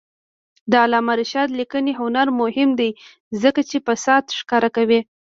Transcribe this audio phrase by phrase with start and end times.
[0.71, 2.91] د علامه رشاد لیکنی هنر مهم دی
[3.43, 4.99] ځکه چې فساد ښکاره کوي.